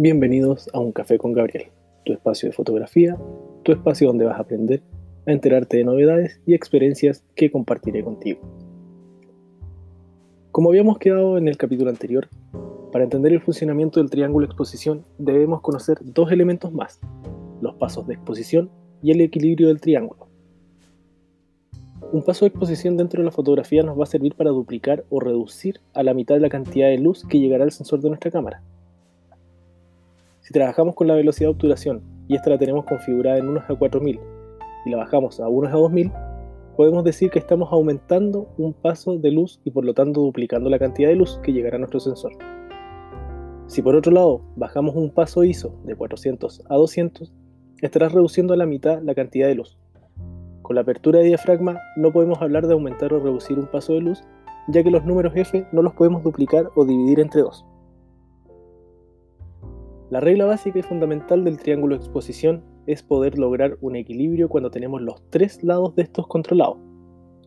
Bienvenidos 0.00 0.70
a 0.72 0.78
Un 0.78 0.92
Café 0.92 1.18
con 1.18 1.32
Gabriel, 1.32 1.72
tu 2.04 2.12
espacio 2.12 2.48
de 2.48 2.52
fotografía, 2.52 3.18
tu 3.64 3.72
espacio 3.72 4.06
donde 4.06 4.26
vas 4.26 4.38
a 4.38 4.42
aprender 4.42 4.80
a 5.26 5.32
enterarte 5.32 5.78
de 5.78 5.82
novedades 5.82 6.40
y 6.46 6.54
experiencias 6.54 7.24
que 7.34 7.50
compartiré 7.50 8.04
contigo. 8.04 8.38
Como 10.52 10.68
habíamos 10.68 10.98
quedado 10.98 11.36
en 11.36 11.48
el 11.48 11.56
capítulo 11.56 11.90
anterior, 11.90 12.28
para 12.92 13.02
entender 13.02 13.32
el 13.32 13.40
funcionamiento 13.40 13.98
del 13.98 14.08
triángulo 14.08 14.46
exposición 14.46 15.04
debemos 15.18 15.62
conocer 15.62 15.98
dos 16.00 16.30
elementos 16.30 16.72
más, 16.72 17.00
los 17.60 17.74
pasos 17.74 18.06
de 18.06 18.14
exposición 18.14 18.70
y 19.02 19.10
el 19.10 19.20
equilibrio 19.20 19.66
del 19.66 19.80
triángulo. 19.80 20.28
Un 22.12 22.22
paso 22.22 22.44
de 22.44 22.50
exposición 22.50 22.96
dentro 22.96 23.20
de 23.20 23.24
la 23.24 23.32
fotografía 23.32 23.82
nos 23.82 23.98
va 23.98 24.04
a 24.04 24.06
servir 24.06 24.36
para 24.36 24.50
duplicar 24.50 25.04
o 25.10 25.18
reducir 25.18 25.80
a 25.92 26.04
la 26.04 26.14
mitad 26.14 26.38
la 26.38 26.50
cantidad 26.50 26.86
de 26.86 26.98
luz 26.98 27.26
que 27.28 27.40
llegará 27.40 27.64
al 27.64 27.72
sensor 27.72 28.00
de 28.00 28.10
nuestra 28.10 28.30
cámara. 28.30 28.62
Si 30.48 30.54
trabajamos 30.54 30.94
con 30.94 31.06
la 31.06 31.14
velocidad 31.14 31.48
de 31.48 31.52
obturación 31.52 32.02
y 32.26 32.34
esta 32.34 32.48
la 32.48 32.56
tenemos 32.56 32.86
configurada 32.86 33.36
en 33.36 33.50
1 33.50 33.64
a 33.68 33.74
4000 33.74 34.18
y 34.86 34.90
la 34.90 34.96
bajamos 34.96 35.40
a 35.40 35.46
1 35.46 35.68
a 35.68 35.72
2000, 35.72 36.10
podemos 36.74 37.04
decir 37.04 37.28
que 37.28 37.38
estamos 37.38 37.70
aumentando 37.70 38.48
un 38.56 38.72
paso 38.72 39.18
de 39.18 39.30
luz 39.30 39.60
y 39.64 39.72
por 39.72 39.84
lo 39.84 39.92
tanto 39.92 40.22
duplicando 40.22 40.70
la 40.70 40.78
cantidad 40.78 41.10
de 41.10 41.16
luz 41.16 41.38
que 41.42 41.52
llegará 41.52 41.76
a 41.76 41.80
nuestro 41.80 42.00
sensor. 42.00 42.32
Si 43.66 43.82
por 43.82 43.94
otro 43.94 44.10
lado 44.10 44.40
bajamos 44.56 44.94
un 44.94 45.10
paso 45.10 45.44
ISO 45.44 45.74
de 45.84 45.94
400 45.94 46.62
a 46.66 46.76
200, 46.76 47.30
estarás 47.82 48.12
reduciendo 48.12 48.54
a 48.54 48.56
la 48.56 48.64
mitad 48.64 49.02
la 49.02 49.14
cantidad 49.14 49.48
de 49.48 49.54
luz. 49.54 49.76
Con 50.62 50.76
la 50.76 50.80
apertura 50.80 51.18
de 51.18 51.26
diafragma 51.26 51.78
no 51.98 52.10
podemos 52.10 52.40
hablar 52.40 52.66
de 52.66 52.72
aumentar 52.72 53.12
o 53.12 53.20
reducir 53.20 53.58
un 53.58 53.66
paso 53.66 53.92
de 53.92 54.00
luz, 54.00 54.24
ya 54.68 54.82
que 54.82 54.90
los 54.90 55.04
números 55.04 55.34
F 55.36 55.66
no 55.72 55.82
los 55.82 55.92
podemos 55.92 56.22
duplicar 56.22 56.70
o 56.74 56.86
dividir 56.86 57.20
entre 57.20 57.42
dos. 57.42 57.66
La 60.10 60.20
regla 60.20 60.46
básica 60.46 60.78
y 60.78 60.82
fundamental 60.82 61.44
del 61.44 61.58
triángulo 61.58 61.94
de 61.94 62.00
exposición 62.00 62.62
es 62.86 63.02
poder 63.02 63.38
lograr 63.38 63.76
un 63.82 63.94
equilibrio 63.94 64.48
cuando 64.48 64.70
tenemos 64.70 65.02
los 65.02 65.22
tres 65.28 65.62
lados 65.62 65.94
de 65.96 66.02
estos 66.02 66.26
controlados. 66.26 66.78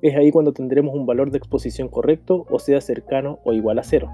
Es 0.00 0.16
ahí 0.16 0.30
cuando 0.30 0.54
tendremos 0.54 0.94
un 0.94 1.04
valor 1.04 1.30
de 1.30 1.36
exposición 1.36 1.88
correcto 1.88 2.46
o 2.48 2.58
sea 2.58 2.80
cercano 2.80 3.40
o 3.44 3.52
igual 3.52 3.78
a 3.78 3.82
cero. 3.82 4.08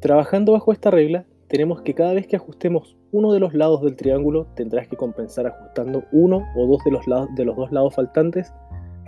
Trabajando 0.00 0.52
bajo 0.52 0.70
esta 0.70 0.90
regla, 0.90 1.24
tenemos 1.48 1.80
que 1.80 1.94
cada 1.94 2.12
vez 2.12 2.26
que 2.26 2.36
ajustemos 2.36 2.98
uno 3.10 3.32
de 3.32 3.40
los 3.40 3.54
lados 3.54 3.80
del 3.80 3.96
triángulo 3.96 4.46
tendrás 4.54 4.86
que 4.86 4.96
compensar 4.96 5.46
ajustando 5.46 6.04
uno 6.12 6.44
o 6.56 6.66
dos 6.66 6.84
de 6.84 6.90
los, 6.90 7.06
de 7.36 7.44
los 7.46 7.56
dos 7.56 7.72
lados 7.72 7.94
faltantes, 7.94 8.52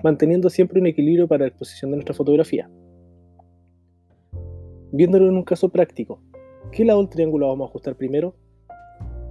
manteniendo 0.03 0.49
siempre 0.49 0.81
un 0.81 0.87
equilibrio 0.87 1.29
para 1.29 1.41
la 1.41 1.49
exposición 1.49 1.91
de 1.91 1.99
nuestra 1.99 2.15
fotografía. 2.15 2.71
Viéndolo 4.93 5.29
en 5.29 5.37
un 5.37 5.45
caso 5.45 5.69
práctico, 5.69 6.23
¿Qué 6.73 6.85
lado 6.85 7.01
del 7.01 7.09
triángulo 7.09 7.49
vamos 7.49 7.67
a 7.67 7.71
ajustar 7.71 7.97
primero? 7.97 8.35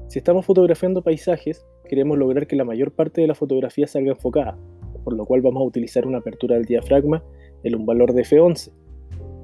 Si 0.07 0.19
estamos 0.19 0.45
fotografiando 0.45 1.03
paisajes, 1.03 1.65
queremos 1.87 2.17
lograr 2.17 2.47
que 2.47 2.55
la 2.55 2.63
mayor 2.63 2.91
parte 2.91 3.21
de 3.21 3.27
la 3.27 3.35
fotografía 3.35 3.87
salga 3.87 4.11
enfocada, 4.11 4.57
por 5.03 5.15
lo 5.15 5.25
cual 5.25 5.41
vamos 5.41 5.61
a 5.61 5.65
utilizar 5.65 6.07
una 6.07 6.19
apertura 6.19 6.55
del 6.55 6.65
diafragma 6.65 7.23
en 7.63 7.75
un 7.75 7.85
valor 7.85 8.13
de 8.13 8.23
F11, 8.23 8.71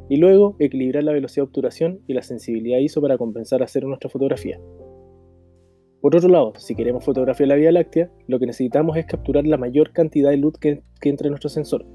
y 0.09 0.17
luego 0.17 0.55
equilibrar 0.59 1.03
la 1.03 1.11
velocidad 1.11 1.43
de 1.43 1.49
obturación 1.49 2.01
y 2.07 2.13
la 2.13 2.21
sensibilidad 2.21 2.79
ISO 2.79 3.01
para 3.01 3.17
compensar 3.17 3.61
hacer 3.61 3.83
nuestra 3.83 4.09
fotografía. 4.09 4.59
Por 6.01 6.15
otro 6.15 6.29
lado, 6.29 6.53
si 6.57 6.73
queremos 6.73 7.05
fotografiar 7.05 7.49
la 7.49 7.55
Vía 7.55 7.71
Láctea, 7.71 8.11
lo 8.27 8.39
que 8.39 8.47
necesitamos 8.47 8.97
es 8.97 9.05
capturar 9.05 9.45
la 9.45 9.57
mayor 9.57 9.93
cantidad 9.93 10.31
de 10.31 10.37
luz 10.37 10.57
que, 10.57 10.81
que 10.99 11.09
entre 11.09 11.27
en 11.27 11.31
nuestro 11.31 11.49
sensor, 11.49 11.85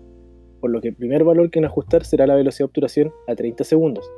por 0.60 0.70
lo 0.70 0.80
que 0.80 0.88
el 0.88 0.94
primer 0.94 1.24
valor 1.24 1.50
que 1.50 1.58
en 1.58 1.64
ajustar 1.64 2.04
será 2.04 2.26
la 2.26 2.36
velocidad 2.36 2.66
de 2.66 2.70
obturación 2.70 3.12
a 3.26 3.34
30 3.34 3.64
segundos, 3.64 4.08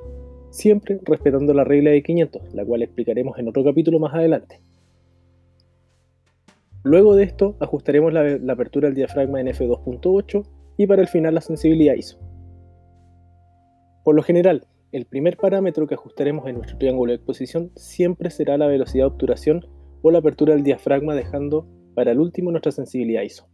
siempre 0.51 1.01
respetando 1.05 1.53
la 1.55 1.65
regla 1.65 1.91
de 1.91 2.03
500, 2.03 2.55
la 2.55 2.65
cual 2.65 2.83
explicaremos 2.83 3.39
en 3.39 3.49
otro 3.49 3.65
capítulo 3.65 3.99
más 3.99 4.15
adelante. 4.15 4.61
Luego 6.85 7.15
de 7.17 7.25
esto 7.25 7.57
ajustaremos 7.61 8.13
la, 8.13 8.53
apertura 8.53 8.89
del 8.89 8.95
diafragma 8.95 9.41
en 9.41 9.49
f2.8 9.49 10.47
y 10.77 10.87
para 10.87 11.03
el 11.03 11.09
final 11.09 11.35
la 11.35 11.41
sensibilidad 11.41 11.95
ISO. 11.95 12.19
Por 14.05 14.15
lo 14.15 14.23
general, 14.23 14.67
el 14.93 15.05
primer 15.05 15.37
parámetro 15.37 15.87
que 15.87 15.95
ajustaremos 15.95 16.47
en 16.47 16.55
nuestro 16.55 16.79
triángulo 16.79 17.11
de 17.11 17.17
exposición 17.17 17.73
siempre 17.75 18.31
será 18.31 18.57
la 18.57 18.69
velocidad 18.69 19.05
de 19.05 19.09
obturación 19.09 19.67
o 20.03 20.11
la 20.11 20.21
apertura 20.21 20.55
del 20.55 20.63
diafragma 20.63 21.15
dejando 21.15 21.67
para 21.95 22.13
el 22.13 22.21
último 22.21 22.51
nuestra 22.51 22.73
sensibilidad 22.73 23.23
ISO. 23.23 23.49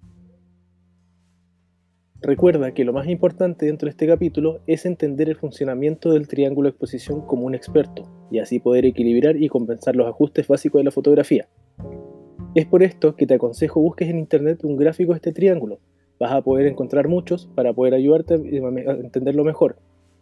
Recuerda 2.26 2.72
que 2.72 2.86
lo 2.86 2.94
más 2.94 3.06
importante 3.06 3.66
dentro 3.66 3.84
de 3.84 3.90
este 3.90 4.06
capítulo 4.06 4.62
es 4.66 4.86
entender 4.86 5.28
el 5.28 5.36
funcionamiento 5.36 6.10
del 6.10 6.26
triángulo 6.26 6.68
de 6.68 6.70
exposición 6.70 7.20
como 7.20 7.44
un 7.44 7.54
experto 7.54 8.10
y 8.30 8.38
así 8.38 8.60
poder 8.60 8.86
equilibrar 8.86 9.36
y 9.36 9.50
compensar 9.50 9.94
los 9.94 10.08
ajustes 10.08 10.48
básicos 10.48 10.80
de 10.80 10.84
la 10.84 10.90
fotografía. 10.90 11.46
Es 12.54 12.64
por 12.64 12.82
esto 12.82 13.14
que 13.14 13.26
te 13.26 13.34
aconsejo 13.34 13.78
busques 13.78 14.08
en 14.08 14.18
internet 14.18 14.64
un 14.64 14.78
gráfico 14.78 15.12
de 15.12 15.16
este 15.16 15.32
triángulo. 15.34 15.80
Vas 16.18 16.32
a 16.32 16.40
poder 16.40 16.66
encontrar 16.66 17.08
muchos 17.08 17.46
para 17.54 17.74
poder 17.74 17.92
ayudarte 17.92 18.36
a 18.36 18.92
entenderlo 18.92 19.44
mejor. 19.44 19.76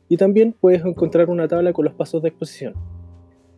Y 0.08 0.16
también 0.16 0.56
puedes 0.60 0.84
encontrar 0.84 1.30
una 1.30 1.46
tabla 1.46 1.72
con 1.72 1.84
los 1.84 1.94
pasos 1.94 2.20
de 2.20 2.30
exposición. 2.30 2.74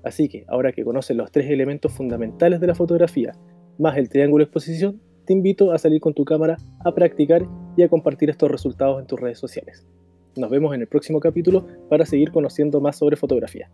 Así 0.03 0.29
que, 0.29 0.45
ahora 0.49 0.73
que 0.73 0.85
conoces 0.85 1.17
los 1.17 1.33
tres 1.33 1.49
elementos 1.49 1.93
fundamentales 1.93 2.61
de 2.61 2.67
la 2.67 2.75
fotografía, 2.75 3.33
más 3.79 3.97
el 3.97 4.11
triángulo 4.11 4.45
de 4.45 4.49
exposición, 4.49 5.01
te 5.25 5.33
invito 5.33 5.73
a 5.73 5.79
salir 5.79 6.01
con 6.01 6.15
tu 6.15 6.25
cámara 6.25 6.57
a 6.85 6.93
practicar 6.93 7.47
y 7.77 7.83
a 7.83 7.89
compartir 7.89 8.31
estos 8.31 8.51
resultados 8.51 9.01
en 9.01 9.07
tus 9.07 9.21
redes 9.21 9.39
sociales. 9.39 9.87
Nos 10.37 10.51
vemos 10.51 10.75
en 10.75 10.81
el 10.81 10.89
próximo 10.89 11.21
capítulo 11.21 11.67
para 11.89 12.05
seguir 12.05 12.33
conociendo 12.33 12.81
más 12.81 12.99
sobre 12.99 13.17
fotografía. 13.17 13.71